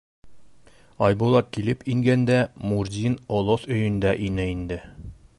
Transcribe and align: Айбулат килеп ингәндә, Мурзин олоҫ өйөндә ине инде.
Айбулат 1.07 1.51
килеп 1.57 1.83
ингәндә, 1.95 2.39
Мурзин 2.71 3.17
олоҫ 3.41 3.67
өйөндә 3.75 4.15
ине 4.29 4.47
инде. 4.55 4.79